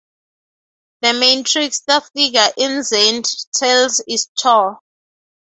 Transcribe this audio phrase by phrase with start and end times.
[1.03, 4.79] The main trickster figure in Zande tales is Ture.